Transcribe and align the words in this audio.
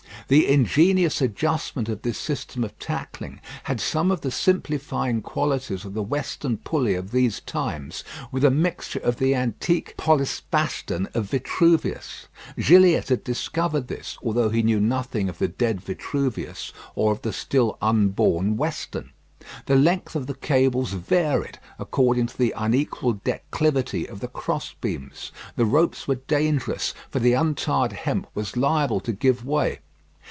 The 0.27 0.47
ingenious 0.47 1.19
adjustment 1.21 1.89
of 1.89 2.03
this 2.03 2.17
system 2.17 2.63
of 2.63 2.79
tackling 2.79 3.41
had 3.65 3.81
some 3.81 4.11
of 4.11 4.21
the 4.21 4.31
simplifying 4.31 5.21
qualities 5.21 5.83
of 5.83 5.93
the 5.93 6.01
Weston 6.03 6.55
pulley 6.59 6.95
of 6.95 7.11
these 7.11 7.41
times, 7.41 8.05
with 8.31 8.45
a 8.45 8.49
mixture 8.51 8.99
of 8.99 9.17
the 9.17 9.35
antique 9.35 9.93
polyspaston 9.97 11.09
of 11.13 11.25
Vitruvius. 11.25 12.27
Gilliatt 12.57 13.09
had 13.09 13.25
discovered 13.25 13.89
this, 13.89 14.17
although 14.23 14.47
he 14.47 14.63
knew 14.63 14.79
nothing 14.79 15.27
of 15.27 15.37
the 15.37 15.49
dead 15.49 15.81
Vitruvius 15.81 16.71
or 16.95 17.11
of 17.11 17.23
the 17.23 17.33
still 17.33 17.77
unborn 17.81 18.55
Weston. 18.55 19.11
The 19.65 19.75
length 19.75 20.15
of 20.15 20.27
the 20.27 20.35
cables 20.35 20.93
varied, 20.93 21.59
according 21.77 22.27
to 22.27 22.37
the 22.37 22.53
unequal 22.55 23.19
declivity 23.21 24.07
of 24.07 24.21
the 24.21 24.29
cross 24.29 24.73
beams. 24.79 25.33
The 25.57 25.65
ropes 25.65 26.07
were 26.07 26.15
dangerous, 26.15 26.93
for 27.09 27.19
the 27.19 27.33
untarred 27.33 27.91
hemp 27.91 28.27
was 28.33 28.55
liable 28.55 29.01
to 29.01 29.11
give 29.11 29.45
way. 29.45 29.79